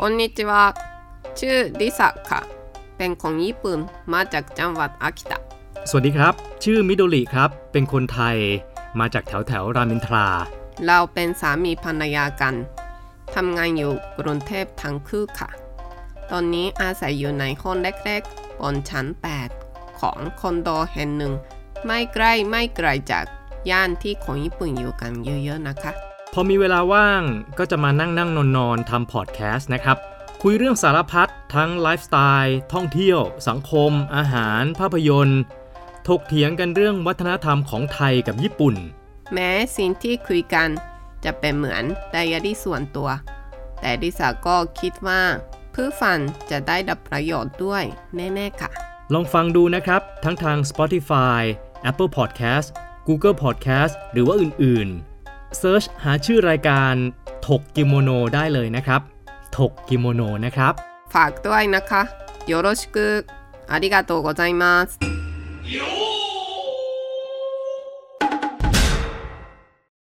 [0.00, 0.74] こんにちは
[1.38, 2.40] ชื่อริสะค่ะ
[2.96, 3.78] เป็นคนญี่ปุ่น
[4.12, 5.38] มาจากจังหวัดอากิตะ
[5.88, 8.36] สวัสดีครับ ชื่อมิโดริครับ เป็นคนไทย
[8.98, 10.26] มาจากแถวแถวๆรามอินทรา
[10.86, 12.54] เราเป็นสามีภรรยากัน
[13.34, 15.50] ทำงานอยู่กรุงเทพทั้งคู่ค่ะ
[16.30, 19.06] ตอนนี้อาศัยอยู่ในห้องเล็กๆบนชั้น
[19.52, 21.32] 8 ของคอนโดแห่งหนึ่ง
[21.86, 23.24] ไม่ใกล้ไม่ไกลจาก
[23.70, 25.92] ย่านที่คนญี่ปุ่นอยู่กันเยอะๆนะคะ
[26.35, 27.23] พอมีเวลาว่าง
[27.57, 29.97] ก็จะมานั่งนั่งนอนนอนๆทำพอดแคสต์นะครับ
[30.41, 35.41] คุยเรื่องสารพัดทั้งไลฟ์สไตล์ท่องเที่ยว สังคม อาหาร ภาพยนตร์
[36.07, 38.75] ถกเถียงกันเรื่องวัฒนธรรมของไทยกับญี่ปุ่น
[39.33, 40.69] แม้สิ่งที่คุยกัน
[41.25, 43.09] จะเป็นเหมือนไดอารี่ส่วนตัว
[43.81, 45.21] แต่ดิสาก็คิดว่า
[45.73, 46.17] ผู้ฟัง
[46.51, 47.83] จะได้รับประโยชน์ด้วย
[48.15, 48.69] แน่ๆค่ะ
[49.13, 51.41] ลองฟังดูนะครับ ทั้งทาง Spotify
[51.89, 52.67] Apple Podcast
[53.07, 55.10] Google Podcast หรือว่าอื่นๆ
[55.60, 56.94] Search หาชื่อรายการ
[57.46, 59.00] ถกกิโมโนได้เลยนะครับ
[59.56, 60.72] ถกกิโมโนนะครับ
[61.14, 62.02] ฝากด้วยนะคะ
[62.50, 62.96] よろしく
[63.72, 64.88] ありがとうございます
[65.76, 66.19] よ